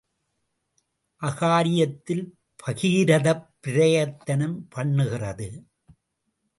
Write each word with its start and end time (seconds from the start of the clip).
அகாரியத்தில் 1.21 2.23
பகீரதப் 2.63 3.45
பிரயத்தனம் 3.59 4.67
பண்ணுகிறது. 4.75 5.49